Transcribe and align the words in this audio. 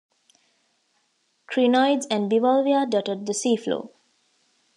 Crinoids 1.47 2.07
and 2.09 2.27
bivalvia 2.31 2.89
dotted 2.89 3.27
the 3.27 3.33
seafloor. 3.33 3.91